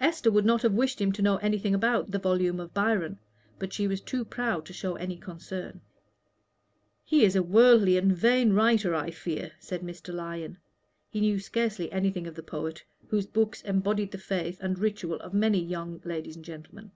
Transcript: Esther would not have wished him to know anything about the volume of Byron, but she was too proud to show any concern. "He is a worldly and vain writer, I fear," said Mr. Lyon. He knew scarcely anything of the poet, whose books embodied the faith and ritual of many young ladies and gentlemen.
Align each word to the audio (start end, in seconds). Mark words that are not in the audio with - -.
Esther 0.00 0.30
would 0.30 0.46
not 0.46 0.62
have 0.62 0.72
wished 0.72 1.02
him 1.02 1.12
to 1.12 1.20
know 1.20 1.36
anything 1.36 1.74
about 1.74 2.10
the 2.12 2.18
volume 2.18 2.58
of 2.58 2.72
Byron, 2.72 3.18
but 3.58 3.74
she 3.74 3.86
was 3.86 4.00
too 4.00 4.24
proud 4.24 4.64
to 4.64 4.72
show 4.72 4.94
any 4.94 5.18
concern. 5.18 5.82
"He 7.04 7.26
is 7.26 7.36
a 7.36 7.42
worldly 7.42 7.98
and 7.98 8.10
vain 8.10 8.54
writer, 8.54 8.94
I 8.94 9.10
fear," 9.10 9.52
said 9.58 9.82
Mr. 9.82 10.14
Lyon. 10.14 10.56
He 11.10 11.20
knew 11.20 11.38
scarcely 11.38 11.92
anything 11.92 12.26
of 12.26 12.36
the 12.36 12.42
poet, 12.42 12.82
whose 13.08 13.26
books 13.26 13.60
embodied 13.60 14.12
the 14.12 14.16
faith 14.16 14.56
and 14.62 14.78
ritual 14.78 15.20
of 15.20 15.34
many 15.34 15.62
young 15.62 16.00
ladies 16.06 16.36
and 16.36 16.44
gentlemen. 16.46 16.92